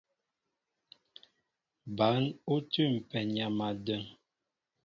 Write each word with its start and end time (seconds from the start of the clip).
Bǎn 1.97 2.21
ó 2.53 2.55
tʉ̂mpɛ 2.71 3.19
nyam 3.33 3.57
a 3.67 3.69
dəŋ. 3.85 4.03